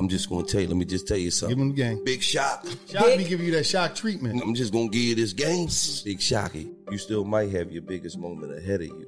I'm 0.00 0.08
just 0.08 0.30
gonna 0.30 0.46
tell 0.46 0.62
you. 0.62 0.66
Let 0.66 0.78
me 0.78 0.86
just 0.86 1.06
tell 1.06 1.18
you 1.18 1.30
something. 1.30 1.58
Give 1.58 1.62
him 1.62 1.74
the 1.74 1.76
game. 1.76 2.04
Big 2.06 2.22
shock. 2.22 2.66
Shock 2.88 3.18
me 3.18 3.22
give 3.22 3.38
you 3.42 3.52
that 3.52 3.66
shock 3.66 3.94
treatment. 3.94 4.40
I'm 4.42 4.54
just 4.54 4.72
gonna 4.72 4.88
give 4.88 5.02
you 5.02 5.14
this 5.14 5.34
game. 5.34 5.68
Big 6.06 6.22
shocky. 6.22 6.70
You 6.90 6.96
still 6.96 7.22
might 7.22 7.50
have 7.50 7.70
your 7.70 7.82
biggest 7.82 8.16
moment 8.16 8.56
ahead 8.56 8.80
of 8.80 8.86
you. 8.86 9.06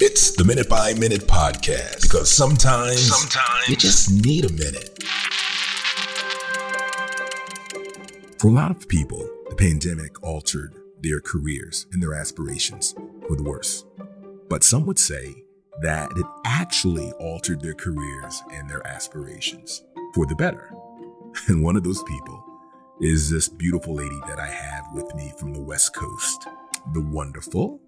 It's 0.00 0.34
the 0.36 0.44
Minute 0.44 0.70
by 0.70 0.94
Minute 0.94 1.26
podcast 1.26 2.00
because 2.00 2.30
sometimes, 2.30 2.98
sometimes 3.02 3.68
you 3.68 3.76
just 3.76 4.10
need 4.10 4.46
a 4.46 4.52
minute. 4.54 5.04
For 8.40 8.48
a 8.48 8.52
lot 8.52 8.70
of 8.70 8.88
people, 8.88 9.28
the 9.50 9.54
pandemic 9.54 10.22
altered 10.22 10.72
their 11.02 11.20
careers 11.20 11.84
and 11.92 12.02
their 12.02 12.14
aspirations 12.14 12.94
for 13.28 13.36
the 13.36 13.42
worse. 13.42 13.84
But 14.48 14.64
some 14.64 14.86
would 14.86 14.98
say 14.98 15.43
that 15.82 16.10
it 16.16 16.26
actually 16.44 17.12
altered 17.12 17.60
their 17.60 17.74
careers 17.74 18.42
and 18.52 18.68
their 18.68 18.86
aspirations 18.86 19.84
for 20.14 20.26
the 20.26 20.36
better. 20.36 20.72
And 21.48 21.64
one 21.64 21.74
of 21.74 21.82
those 21.82 22.00
people 22.04 22.44
is 23.00 23.28
this 23.28 23.48
beautiful 23.48 23.94
lady 23.94 24.20
that 24.28 24.38
I 24.38 24.46
have 24.46 24.84
with 24.94 25.12
me 25.16 25.32
from 25.36 25.52
the 25.52 25.60
West 25.60 25.92
Coast, 25.96 26.46
the 26.92 27.00
wonderful 27.00 27.80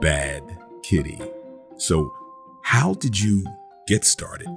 Bad 0.00 0.42
Kitty. 0.82 1.20
So, 1.76 2.12
how 2.64 2.94
did 2.94 3.20
you 3.20 3.46
get 3.86 4.04
started? 4.04 4.48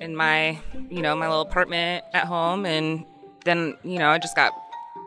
in 0.00 0.14
my, 0.16 0.58
you 0.90 1.02
know, 1.02 1.14
my 1.16 1.28
little 1.28 1.42
apartment 1.42 2.04
at 2.12 2.24
home. 2.24 2.66
And 2.66 3.04
then, 3.44 3.76
you 3.82 3.98
know, 3.98 4.08
I 4.08 4.18
just 4.18 4.36
got, 4.36 4.52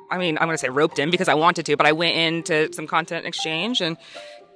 I 0.10 0.18
mean, 0.18 0.38
I'm 0.38 0.48
going 0.48 0.56
to 0.56 0.62
say 0.62 0.70
roped 0.70 1.00
in 1.00 1.10
because 1.10 1.28
I 1.28 1.34
wanted 1.34 1.66
to, 1.68 1.78
but 1.78 1.86
I 1.86 1.92
went 1.92 2.16
into 2.16 2.72
some 2.74 2.88
content 2.88 3.26
exchange 3.26 3.82
and 3.82 3.98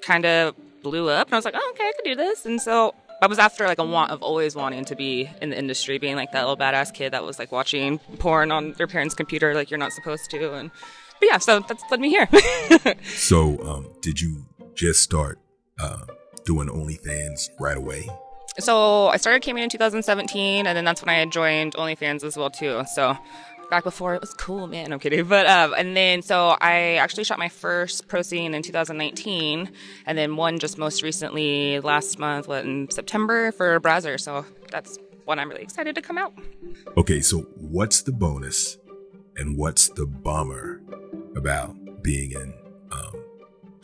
kind 0.02 0.26
of 0.26 0.56
blew 0.86 1.10
up. 1.10 1.28
And 1.28 1.34
I 1.34 1.38
was 1.38 1.46
like, 1.46 1.56
oh, 1.58 1.74
okay, 1.74 1.84
I 1.84 1.92
could 1.96 2.06
do 2.06 2.16
this. 2.16 2.46
And 2.46 2.62
so 2.62 2.94
I 3.22 3.28
was 3.28 3.40
after 3.40 3.66
like 3.66 3.80
a 3.80 3.84
want 3.84 4.12
of 4.12 4.22
always 4.22 4.56
wanting 4.56 4.86
to 4.86 4.96
be 4.96 5.28
in 5.42 5.50
the 5.50 5.58
industry, 5.58 5.98
being 5.98 6.16
like 6.16 6.32
that 6.34 6.42
little 6.42 6.58
badass 6.58 6.94
kid 6.94 7.12
that 7.14 7.24
was 7.24 7.40
like 7.40 7.52
watching 7.52 7.98
porn 8.20 8.52
on 8.52 8.74
their 8.74 8.86
parents' 8.86 9.16
computer 9.16 9.56
like 9.56 9.72
you're 9.72 9.80
not 9.80 9.94
supposed 9.94 10.30
to. 10.30 10.54
And, 10.54 10.70
but 11.20 11.30
yeah, 11.32 11.40
so 11.40 11.60
that's 11.62 11.84
led 11.90 12.00
me 12.00 12.10
here. 12.10 12.30
So, 13.06 13.60
um, 13.68 13.90
did 14.02 14.22
you 14.22 14.46
just 14.76 15.02
start 15.02 15.40
uh, 15.80 16.06
doing 16.46 16.68
OnlyFans 16.70 17.50
right 17.60 17.78
away? 17.78 18.08
So 18.60 19.08
I 19.08 19.18
started 19.18 19.42
Camming 19.42 19.64
in 19.64 19.70
2017, 19.70 20.68
and 20.68 20.78
then 20.78 20.86
that's 20.86 21.02
when 21.02 21.10
I 21.10 21.16
had 21.16 21.32
joined 21.32 21.74
OnlyFans 21.74 22.24
as 22.24 22.38
well 22.38 22.52
too. 22.52 22.84
So 22.94 23.18
back 23.70 23.84
before 23.84 24.16
it 24.16 24.22
was 24.22 24.34
cool, 24.34 24.68
man. 24.68 24.92
I'm 24.92 25.00
kidding, 25.00 25.26
but 25.26 25.48
um, 25.48 25.74
and 25.78 25.96
then 25.96 26.22
so 26.22 26.56
I 26.62 26.96
actually 26.96 27.24
shot 27.24 27.40
my 27.40 27.50
first 27.50 28.08
pro 28.08 28.22
scene 28.22 28.54
in 28.54 28.62
2019, 28.62 29.72
and 30.06 30.18
then 30.18 30.36
one 30.36 30.60
just 30.60 30.78
most 30.78 31.02
recently 31.02 31.80
last 31.80 32.20
month, 32.20 32.48
what 32.48 32.66
in 32.66 32.90
September 32.90 33.52
for 33.52 33.76
a 33.76 33.80
Browser. 33.80 34.18
So 34.18 34.46
that's 34.72 34.98
when 35.26 35.40
I'm 35.40 35.50
really 35.50 35.64
excited 35.64 35.96
to 35.96 36.02
come 36.02 36.18
out. 36.18 36.34
Okay, 36.98 37.22
so 37.22 37.40
what's 37.56 38.02
the 38.02 38.12
bonus 38.12 38.78
and 39.36 39.58
what's 39.58 39.90
the 39.90 40.06
bummer 40.06 40.82
about 41.36 41.76
being 42.02 42.32
in 42.32 42.54
um, 42.92 43.24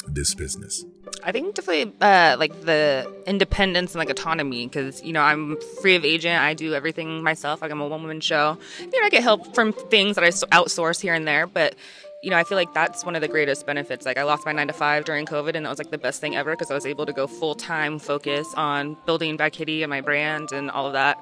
this 0.08 0.36
business? 0.36 0.86
I 1.24 1.32
think 1.32 1.56
definitely 1.56 1.94
uh, 2.02 2.36
like 2.40 2.62
the 2.62 3.12
independence 3.26 3.94
and 3.94 4.00
like 4.00 4.10
autonomy 4.10 4.68
because 4.68 5.04
you 5.04 5.14
know 5.14 5.22
I'm 5.22 5.58
free 5.82 5.96
of 5.96 6.06
agent. 6.06 6.42
I 6.42 6.54
do 6.54 6.74
everything 6.74 7.24
myself. 7.24 7.62
Like 7.62 7.72
I'm 7.72 7.82
a 7.82 7.88
one 7.88 8.02
woman 8.02 8.22
show. 8.22 8.58
You 8.80 8.88
know 8.88 9.06
I 9.06 9.10
get 9.10 9.24
help 9.24 9.54
from 9.54 9.74
things 9.74 10.16
that 10.16 10.24
I 10.24 10.30
outsource 10.30 11.02
here 11.02 11.14
and 11.14 11.28
there, 11.28 11.48
but 11.48 11.76
you 12.24 12.30
know 12.30 12.38
I 12.38 12.44
feel 12.44 12.58
like 12.58 12.74
that's 12.74 13.06
one 13.06 13.16
of 13.16 13.22
the 13.22 13.28
greatest 13.28 13.66
benefits. 13.66 14.06
Like 14.06 14.18
I 14.18 14.24
lost 14.24 14.46
my 14.46 14.52
nine 14.52 14.68
to 14.68 14.74
five 14.74 15.06
during 15.06 15.26
COVID, 15.26 15.56
and 15.56 15.66
that 15.66 15.70
was 15.70 15.78
like 15.78 15.92
the 15.92 15.98
best 15.98 16.22
thing 16.22 16.36
ever 16.36 16.52
because 16.52 16.72
I 16.72 16.74
was 16.74 16.86
able 16.86 17.06
to 17.06 17.14
go 17.14 17.28
full 17.28 17.56
time 17.56 18.00
focus 18.00 18.48
on 18.56 18.98
building 19.06 19.38
Bad 19.38 19.54
Kitty 19.54 19.84
and 19.84 19.90
my 19.90 20.02
brand 20.02 20.52
and 20.52 20.72
all 20.72 20.88
of 20.88 20.94
that. 20.94 21.18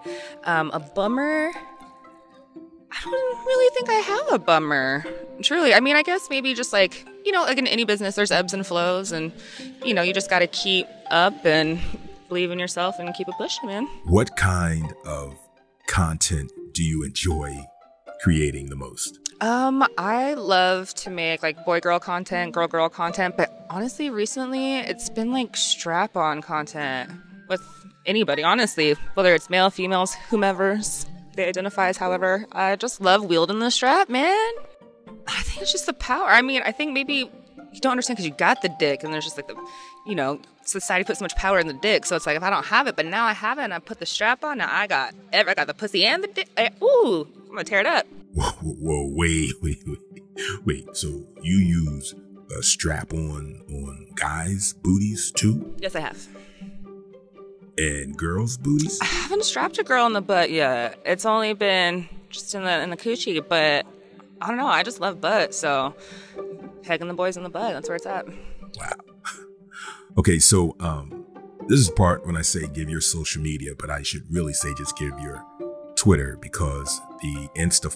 Um, 0.46 0.72
a 0.74 0.80
bummer. 0.80 1.52
I 2.92 3.02
don't 3.04 3.46
really 3.46 3.76
think 3.76 3.90
I 3.90 3.94
have 3.94 4.32
a 4.32 4.40
bummer. 4.40 5.06
Truly. 5.42 5.74
I 5.74 5.80
mean, 5.80 5.96
I 5.96 6.04
guess 6.04 6.30
maybe 6.30 6.54
just 6.54 6.74
like, 6.74 7.06
you 7.26 7.32
know, 7.32 7.44
like 7.44 7.58
in 7.58 7.68
any 7.68 7.86
business, 7.86 8.16
there's 8.16 8.32
ebbs 8.32 8.54
and 8.54 8.66
flows, 8.66 9.12
and, 9.12 9.32
you 9.86 9.94
know, 9.94 10.02
you 10.02 10.14
just 10.14 10.30
got 10.30 10.40
to 10.40 10.48
keep 10.48 10.88
up 11.12 11.46
and 11.46 11.80
believe 12.28 12.52
in 12.52 12.60
yourself 12.60 13.00
and 13.00 13.14
keep 13.14 13.28
it 13.28 13.36
pushing, 13.38 13.68
man. 13.68 13.86
What 14.06 14.36
kind 14.36 14.94
of 15.06 15.38
content 15.88 16.52
do 16.74 16.84
you 16.84 17.04
enjoy 17.04 17.66
creating 18.22 18.70
the 18.70 18.76
most? 18.76 19.20
Um, 19.42 19.86
I 19.98 20.34
love 20.34 20.94
to 20.96 21.10
make 21.10 21.42
like 21.42 21.64
boy 21.66 21.80
girl 21.80 22.00
content, 22.00 22.54
girl 22.54 22.68
girl 22.68 22.90
content, 22.90 23.38
but 23.38 23.66
honestly, 23.70 24.10
recently 24.10 24.80
it's 24.80 25.10
been 25.10 25.32
like 25.32 25.56
strap 25.56 26.18
on 26.18 26.42
content 26.42 27.10
with 27.48 27.62
anybody, 28.06 28.44
honestly, 28.44 28.96
whether 29.14 29.34
it's 29.34 29.50
male, 29.50 29.70
females, 29.70 30.14
whomever's 30.30 31.06
they 31.40 31.48
identify 31.48 31.88
as 31.88 31.98
however. 31.98 32.46
I 32.52 32.76
just 32.76 33.00
love 33.00 33.24
wielding 33.26 33.60
the 33.60 33.72
strap, 33.72 34.10
man. 34.10 34.52
I 35.28 35.42
think 35.44 35.62
it's 35.62 35.72
just 35.72 35.86
the 35.86 35.94
power. 35.94 36.28
I 36.28 36.42
mean, 36.42 36.62
I 36.66 36.72
think 36.72 36.92
maybe 36.94 37.32
you 37.72 37.80
don't 37.82 37.92
understand 37.92 38.18
because 38.18 38.28
you 38.28 38.34
got 38.36 38.62
the 38.62 38.70
dick, 38.80 39.04
and 39.04 39.14
there's 39.14 39.24
just 39.24 39.38
like 39.38 39.48
the, 39.48 39.56
you 40.06 40.16
know, 40.16 40.42
society 40.66 41.04
puts 41.06 41.20
so 41.20 41.24
much 41.26 41.36
power 41.36 41.60
in 41.60 41.68
the 41.68 41.74
dick. 41.74 42.06
So 42.06 42.16
it's 42.16 42.26
like 42.26 42.36
if 42.36 42.44
I 42.44 42.50
don't 42.50 42.66
have 42.66 42.88
it, 42.88 42.96
but 42.96 43.06
now 43.06 43.26
I 43.26 43.34
have 43.34 43.58
it, 43.58 43.64
and 43.64 43.74
I 43.74 43.80
put 43.80 44.00
the 44.00 44.06
strap 44.06 44.44
on. 44.44 44.58
Now 44.58 44.68
I 44.70 44.86
got, 44.88 45.14
I 45.34 45.44
got 45.54 45.68
the 45.68 45.74
pussy 45.74 46.06
and 46.06 46.24
the 46.24 46.28
dick. 46.28 46.50
eh, 46.58 46.70
Ooh, 46.84 47.28
I'm 47.48 47.50
gonna 47.56 47.64
tear 47.64 47.80
it 47.80 47.86
up. 47.86 48.06
Whoa, 48.34 48.52
whoa, 48.62 48.76
whoa, 48.80 49.12
wait, 49.16 49.54
wait, 49.62 49.78
wait, 49.88 50.24
wait. 50.66 50.96
So 50.96 51.08
you 51.42 51.56
use 51.58 52.14
a 52.58 52.62
strap 52.64 53.14
on 53.14 53.62
on 53.70 54.08
guys' 54.16 54.74
booties 54.74 55.32
too, 55.32 55.74
Yes, 55.80 55.96
I 55.96 56.02
have. 56.02 56.28
And 57.80 58.18
girls' 58.18 58.58
booties? 58.58 59.00
I 59.02 59.06
haven't 59.06 59.46
strapped 59.46 59.80
a 59.80 59.84
girl 59.84 60.06
in 60.06 60.14
the 60.14 60.22
butt 60.22 60.52
yet. 60.52 61.00
It's 61.06 61.26
only 61.26 61.54
been 61.54 62.10
just 62.30 62.54
in 62.54 62.64
the 62.64 62.82
in 62.82 62.90
the 62.90 62.98
coochie, 62.98 63.44
but 63.48 63.86
I 64.42 64.48
don't 64.48 64.58
know. 64.58 64.68
I 64.68 64.84
just 64.84 65.00
love 65.00 65.22
butt, 65.22 65.56
so 65.56 65.96
pegging 66.84 67.08
the 67.08 67.14
boys 67.14 67.38
in 67.38 67.44
the 67.44 67.50
butt. 67.50 67.74
That's 67.74 67.88
where 67.88 67.96
it's 67.96 68.06
at. 68.06 68.28
Wow. 68.28 68.92
Okay, 70.18 70.40
so 70.40 70.76
um, 70.82 71.24
this 71.68 71.80
is 71.80 71.88
the 71.88 71.94
part 71.94 72.26
when 72.26 72.36
I 72.36 72.42
say 72.42 72.68
give 72.68 72.90
your 72.90 73.00
social 73.00 73.42
media, 73.42 73.74
but 73.78 73.90
I 73.92 74.02
should 74.02 74.24
really 74.30 74.54
say 74.54 74.74
just 74.74 74.98
give 74.98 75.18
your 75.20 75.46
Twitter 75.96 76.36
because 76.42 77.00
the 77.22 77.48
Insta 77.56 77.96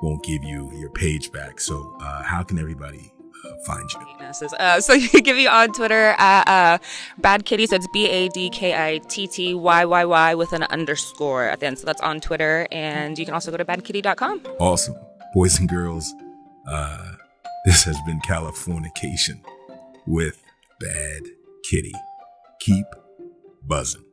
won't 0.00 0.22
give 0.22 0.44
you 0.44 0.70
your 0.74 0.90
page 0.90 1.32
back. 1.32 1.60
So 1.60 1.96
uh, 2.00 2.22
how 2.22 2.44
can 2.44 2.58
everybody 2.58 3.12
find 3.64 3.90
you? 3.92 4.00
Uh, 4.58 4.80
so 4.80 4.92
you 5.02 5.08
can 5.08 5.22
give 5.22 5.36
me 5.36 5.46
on 5.46 5.72
Twitter 5.72 6.14
at 6.18 6.48
uh, 6.48 6.78
Bad 7.18 7.44
Kitty. 7.44 7.66
So 7.66 7.76
it's 7.76 7.88
B 7.92 8.08
A 8.08 8.28
D 8.28 8.50
K 8.50 8.74
I 8.74 8.98
T 9.08 9.26
T 9.26 9.54
Y 9.54 9.84
Y 9.84 10.04
Y 10.04 10.34
with 10.34 10.52
an 10.52 10.64
underscore 10.64 11.44
at 11.44 11.60
the 11.60 11.66
end. 11.66 11.78
So 11.78 11.86
that's 11.86 12.00
on 12.00 12.20
Twitter, 12.20 12.66
and 12.72 13.18
you 13.18 13.24
can 13.24 13.34
also 13.34 13.50
go 13.50 13.56
to 13.56 13.64
badkitty.com. 13.64 14.42
Awesome, 14.58 14.96
boys 15.34 15.58
and 15.58 15.68
girls. 15.68 16.12
Uh, 16.66 17.12
this 17.64 17.84
has 17.84 17.96
been 18.06 18.20
Californication 18.20 19.40
with 20.06 20.42
Bad 20.80 21.22
Kitty. 21.64 21.94
Keep 22.60 22.86
buzzing. 23.66 24.07